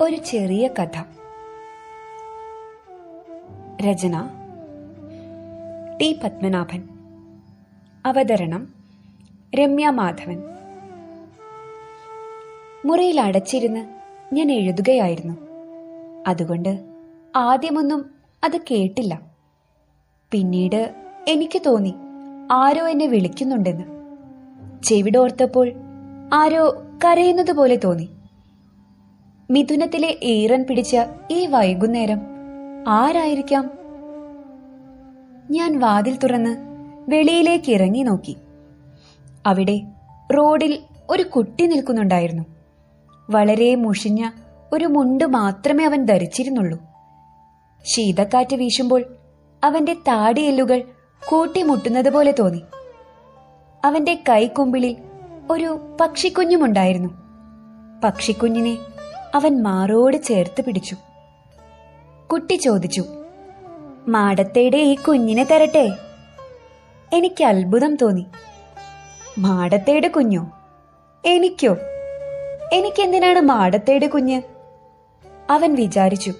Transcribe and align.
ഒരു 0.00 0.16
ചെറിയ 0.16 0.68
കഥ. 0.68 1.02
രചന 3.82 4.28
ടി 6.00 6.20
പത്മനാഭൻ. 6.24 6.88
അവതരണം 8.06 8.74
രമ്യ 9.54 9.90
മാധവൻ. 9.90 10.42
മുറിയിൽ 12.86 13.20
അടച്ചിരുന്ന് 13.20 13.86
ഞാൻ 14.34 14.52
എഴുതുകയായിരുന്നു. 14.52 15.34
അതുകൊണ്ട് 16.26 16.80
ആദ്യമൊന്നും 17.36 18.10
അത് 18.44 18.56
കേട്ടില്ല. 18.56 19.20
പിന്നീട് 20.30 20.94
എനിക്ക് 21.28 21.62
തോന്നി 21.66 21.94
ആരോ 22.52 22.88
എന്നെ 22.88 23.06
വിളിക്കുന്നുണ്ടെന്ന്. 23.06 23.84
ചെവിടോർത്തപ്പോൾ 24.82 25.72
ആരോ 26.32 26.82
കരയുന്നത് 27.04 27.52
പോലെ 27.52 27.76
തോന്നി. 27.76 28.08
മിഥുനത്തിലെ 29.50 30.18
ഈറൻ 30.22 30.64
പിടിച്ച 30.64 30.96
ഈ 31.30 31.46
വൈകുന്നേരം 31.46 32.20
ആരായിരിക്കാം? 32.88 33.70
ഞാൻ 35.50 35.78
വാതിൽ 35.78 36.16
തുറന്ന് 36.16 36.56
വെളിയിലേക്ക് 37.08 37.72
ഇറങ്ങി 37.72 38.02
നോക്കി. 38.02 38.36
അവിടെ 39.46 39.80
റോഡിൽ 40.38 40.78
ഒരു 41.10 41.22
കുട്ടി 41.22 41.66
നിൽക്കുന്നുണ്ടായിരുന്നു. 41.66 42.42
വളരെ 43.30 43.74
മുഷിഞ്ഞ 43.74 44.30
ഒരു 44.72 44.84
മുണ്ട് 44.84 45.24
മാത്രമേ 45.24 45.84
അവൻ 45.84 46.04
ധരിച്ചിരുന്നുള്ളൂ. 46.04 46.78
ശീതക്കാറ്റ് 47.84 48.56
വീശുമ്പോൾ 48.56 49.04
അവന്റെ 49.64 49.94
താടിയെല്ലുകൾ 49.94 50.82
കൂട്ടിമുട്ടുന്നത് 51.28 52.10
പോലെ 52.10 52.34
തോന്നി. 52.38 52.62
അവന്റെ 53.84 54.14
കൈക്കുമ്പിളിൽ 54.28 54.96
ഒരു 55.50 55.96
പക്ഷിക്കുഞ്ഞുമുണ്ടായിരുന്നു. 56.00 57.08
പക്ഷിക്കുഞ്ഞിനെ 58.04 58.78
അവൻ 59.34 59.62
മാറോട് 59.62 60.22
ചേർത്ത് 60.22 60.64
പിടിച്ചു. 60.64 60.96
കുട്ടി 62.32 62.54
ചോദിച്ചു 62.54 63.04
മാടത്തയുടെ 64.08 64.76
ഈ 64.76 64.94
കുഞ്ഞിനെ 64.94 65.44
തരട്ടെ? 65.44 65.90
എനിക്ക് 67.12 67.44
അത്ഭുതം 67.44 67.96
തോന്നി. 67.96 68.26
മാടത്തയുടെ 69.38 70.08
കുഞ്ഞോ? 70.08 70.50
എനിക്കോ? 71.24 71.76
എനിക്കെന്തിനാണ് 72.72 73.40
മാടത്തയുടെ 73.40 74.06
കുഞ്ഞ്? 74.06 74.42
അവൻ 75.50 75.74
വിചാരിച്ചു 75.74 76.32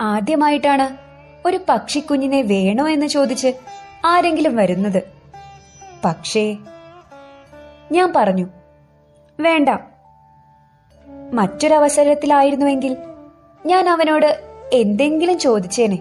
ആദ്യമായിട്ടാണ് 0.00 0.96
ഒരു 1.48 1.60
പക്ഷിക്കുഞ്ഞിനെ 1.68 2.42
വേണോ 2.42 2.88
എന്ന് 2.88 3.06
ചോദിച്ച് 3.06 3.52
ആരെങ്കിലും 4.04 4.56
വരുന്നത്. 4.56 5.02
പക്ഷേ 6.04 6.56
ഞാൻ 7.92 8.12
പറഞ്ഞു 8.16 8.48
വേണ്ട 9.40 9.68
മറ്റൊരവസരത്തിലായിരുന്നുവെങ്കിൽ 11.34 12.96
ഞാൻ 13.66 13.88
അവനോട് 13.88 14.40
എന്തെങ്കിലും 14.72 15.38
ചോദിച്ചേനെ. 15.38 15.98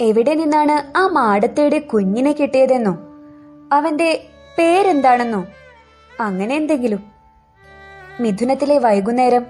എവിടെ 0.00 0.34
നിന്നാണ് 0.34 0.98
ആ 0.98 1.06
മാടത്തേടെ 1.06 1.78
കുഞ്ഞിനെ 1.78 2.32
കിട്ടിയതെന്നോ? 2.32 2.98
അവന്റെ 3.72 4.24
പേരെന്താണെന്നോ? 4.58 5.46
അങ്ങനെ 6.20 6.54
എന്തെങ്കിലും. 6.54 7.04
മിഥുനത്തിലെ 8.20 8.78
വൈകുന്നേരം 8.78 9.46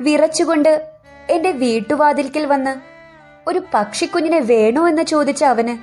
വിറച്ചുകൊണ്ട് 0.00 0.90
എന്റെ 1.30 1.50
വീട്ടുവാതിൽക്കൽ 1.50 2.46
വന്ന് 2.46 2.80
ഒരു 3.50 3.62
പക്ഷിക്കുഞ്ഞിനെ 3.74 4.40
വേണോ 4.40 4.88
എന്ന് 4.88 5.02
ചോദിച്ച 5.02 5.44
അവന് 5.44 5.78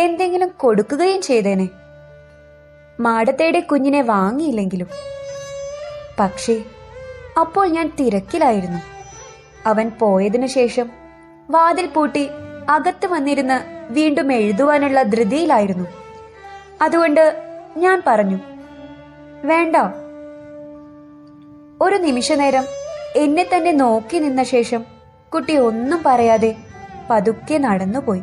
എന്തെങ്കിലും 0.00 0.50
കൊടുക്കുകയും 0.56 1.22
ചെയ്തേനെ. 1.22 1.68
മാടത്തേടെ 3.00 3.60
കുഞ്ഞിനെ 3.60 4.02
വാങ്ങിയില്ലെങ്കിലും. 4.02 4.88
പക്ഷേ 6.20 6.62
അപ്പോൾ 7.40 7.68
ഞാൻ 7.68 7.92
തിരക്കിലായിരുന്നു. 8.00 8.78
അവൻ 9.66 9.90
പോയതിനു 9.98 10.46
ശേഷം 10.46 10.90
വാതിൽ 11.50 11.86
പൂട്ടി 11.86 12.28
അകത്ത് 12.70 13.06
വന്നിരുന്ന് 13.06 13.86
വീണ്ടും 13.92 14.32
എഴുതുവാനുള്ള 14.32 15.02
ധൃതിയിലായിരുന്നു. 15.02 15.88
അതുകൊണ്ട് 16.82 17.42
ഞാൻ 17.76 18.02
പറഞ്ഞു 18.06 18.38
വേണ്ട. 19.44 19.76
ഒരു 21.82 21.96
നിമിഷനേരം 21.96 22.64
എന്നെ 23.16 23.48
തന്നെ 23.56 23.72
നോക്കി 23.72 24.18
നിന്ന 24.18 24.42
ശേഷം 24.42 24.84
കുട്ടി 25.34 25.56
ഒന്നും 25.56 26.02
പറയാതെ 26.06 26.56
പതുക്കെ 27.10 27.58
നടന്നുപോയി. 27.58 28.22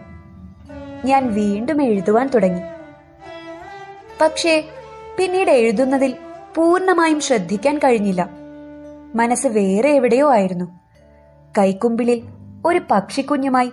ഞാൻ 1.05 1.33
വീണ്ടും 1.33 1.83
എഴുതുവാൻ 1.83 2.27
തുടങ്ങി. 2.27 2.61
പക്ഷേ 4.21 4.65
പിന്നീട് 5.17 5.51
എഴുതുന്നതിൽ 5.51 6.15
പൂർണമായും 6.55 7.19
ശ്രദ്ധിക്കാൻ 7.19 7.77
കഴിഞ്ഞില്ല. 7.77 8.38
മനസ്സ് 9.15 9.47
വേറെ 9.47 9.89
എവിടെയോ 9.89 10.31
ആയിരുന്നു. 10.31 10.65
കൈക്കുമ്പിളിൽ 11.57 12.23
ഒരു 12.65 12.81
പക്ഷിക്കുഞ്ഞുമായി 12.91 13.71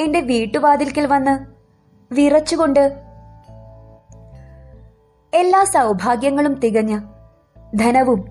എന്റെ 0.00 0.20
വീട്ടുവാതിൽക്കൽ 0.20 1.06
വന്ന് 1.06 1.46
വിറച്ചുകൊണ്ട് 2.14 3.04
എല്ലാ 5.34 5.64
സൗഭാഗ്യങ്ങളും 5.64 6.54
തികഞ്ഞ 6.54 7.00
ധനവും 7.74 8.28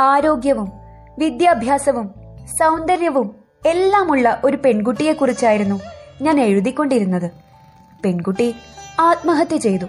ആരോഗ്യവും 0.00 0.72
വിദ്യാഭ്യാസവും 1.18 2.14
സൗന്ദര്യവും 2.46 3.36
എല്ലാമുള്ള 3.66 4.40
ഒരു 4.44 4.56
പെൺകുട്ടിയെക്കുറിച്ചായിരുന്നു 4.56 5.80
ഞാൻ 6.22 6.40
എഴുതിക്കൊണ്ടിരുന്നത്. 6.40 7.30
പെൺകുട്ടി 8.04 8.54
ആത്മഹത്യ 9.00 9.56
ചെയ്തു. 9.56 9.86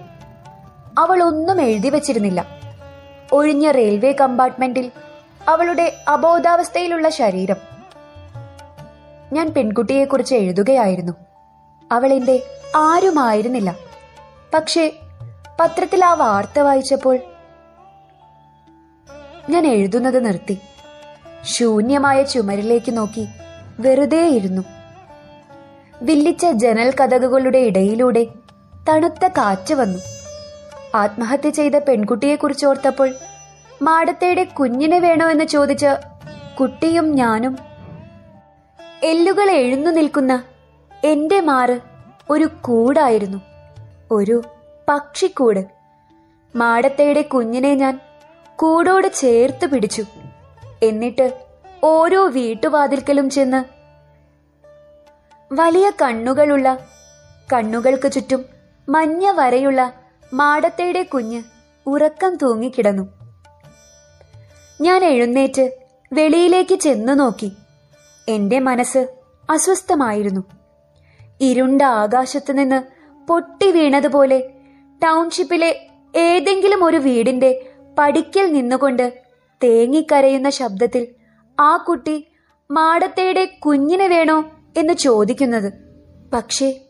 അവൾ 0.97 1.23
ഒന്നും 1.23 1.61
എഴുതി 1.61 1.89
വച്ചിരുന്നില്ല. 1.89 2.45
ഒഴിഞ്ഞ 3.31 3.71
റെയിൽവേ 3.71 4.11
കമ്പാർട്ട്മെന്റിൽ 4.11 4.91
അവളുടെ 5.47 5.93
അബോധാവസ്ഥയിലുള്ള 6.07 7.09
ശരീരം. 7.09 7.55
ഞാൻ 9.33 9.53
പെൺകുട്ടിയെക്കുറിച്ച് 9.53 10.35
എഴുതുകയായിരുന്നു. 10.35 11.13
അവൾ 11.91 12.13
എന്റെ 12.13 12.43
ആരുമായിരുന്നില്ല. 12.75 13.75
പക്ഷേ 14.53 14.91
പത്രത്തിൽ 15.59 16.05
ആ 16.05 16.13
വാർത്ത 16.13 16.59
വായിച്ചപ്പോൾ 16.59 17.19
ഞാൻ 19.49 19.67
എഴുതുന്നത് 19.67 20.25
നിർത്തി. 20.25 20.61
ശൂന്യമായ 21.43 22.23
ചുമരിലേക്ക് 22.23 22.97
നോക്കി 22.97 23.27
വെറുതെ 23.79 24.27
ഇരുന്നു 24.27 24.61
വില്ലിച്ച 26.01 26.45
ജനൽ 26.45 26.91
കഥകുകളുടെ 26.91 27.57
ഇടയിലൂടെ 27.57 28.27
തണുത്ത 28.89 29.27
കാറ്റ് 29.27 29.73
വന്നു. 29.73 29.99
ആത്മഹത്യ 30.95 31.49
ചെയ്ത 31.49 31.75
പെൺകുട്ടിയെക്കുറിച്ച് 31.75 32.65
ഓർത്തപ്പോൾ 32.65 33.13
മാടത്തേടെ 33.81 34.43
കുഞ്ഞിനെ 34.43 34.99
വേണോ 34.99 35.27
ചോദിച്ച് 35.27 35.43
ചോദിച്ച 35.43 35.85
കുട്ടിയും 36.59 37.15
ഞാനും. 37.15 37.57
എല്ലുകൾ 39.03 39.51
എഴുന്നു 39.51 39.91
നിൽക്കുന്ന 39.91 40.43
എന്റെ 41.03 41.41
മാറ് 41.41 41.79
ഒരു 42.29 42.49
കൂടായിരുന്നു. 42.61 43.41
ഒരു 44.11 44.41
പക്ഷിക്കൂട്. 44.89 45.65
മാടത്തേടെ 46.55 47.21
കുഞ്ഞിനെ 47.21 47.75
ഞാൻ 47.75 47.99
കൂടോട് 48.55 49.13
ചേർത്ത് 49.13 49.65
പിടിച്ചു. 49.65 50.05
എന്നിട്ട് 50.83 51.41
ഓരോ 51.83 52.27
വീട്ടുവാതിൽക്കലും 52.27 53.29
ചെന്ന് 53.29 53.63
വലിയ 55.53 55.91
കണ്ണുകളുള്ള 56.01 56.79
കണ്ണുകൾക്ക് 57.53 58.11
ചുറ്റും 58.11 58.45
മഞ്ഞ 58.89 59.31
വരയുള്ള 59.31 59.93
മാടത്തേടെ 60.33 61.03
കുഞ്ഞ് 61.03 61.43
ഉറക്കം 61.87 62.35
തൂങ്ങിക്കിടന്നു. 62.35 63.16
ഞാൻ 64.81 65.05
എഴുന്നേറ്റ് 65.05 65.71
വെളിയിലേക്ക് 66.13 66.75
ചെന്നു 66.75 67.13
നോക്കി. 67.13 67.51
എന്റെ 68.27 68.59
മനസ്സ് 68.59 69.07
അസ്വസ്ഥമായിരുന്നു. 69.49 70.41
ഇരുണ്ട 71.41 71.81
ആകാശത്ത് 71.81 72.57
നിന്ന് 72.57 72.83
പൊട്ടി 73.27 73.71
വീണതുപോലെ 73.71 74.49
ടൗൺഷിപ്പിലെ 75.03 75.87
ഏതെങ്കിലും 76.15 76.83
ഒരു 76.83 76.97
വീടിന്റെ 76.97 77.69
പടിക്കൽ 77.99 78.51
നിന്നുകൊണ്ട് 78.51 79.23
തേങ്ങിക്കരയുന്ന 79.63 80.49
ശബ്ദത്തിൽ 80.49 81.07
ആ 81.59 81.77
കുട്ടി 81.77 82.27
മാടത്തേടെ 82.71 83.45
കുഞ്ഞിനെ 83.45 84.07
വേണോ 84.07 84.51
എന്ന് 84.77 84.93
ചോദിക്കുന്നത്. 84.93 85.73
പക്ഷേ 86.33 86.81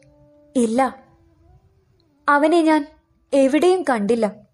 ഇല്ല. 0.55 0.97
അവനെ 2.29 2.61
ഞാൻ 2.61 2.87
എവിടെയും 3.33 3.85
കണ്ടില്ല. 3.89 4.46